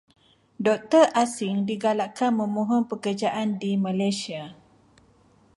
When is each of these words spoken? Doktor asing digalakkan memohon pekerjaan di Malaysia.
Doktor 0.65 1.05
asing 1.23 1.57
digalakkan 1.69 2.31
memohon 2.41 2.81
pekerjaan 2.91 3.49
di 3.61 3.71
Malaysia. 3.85 4.43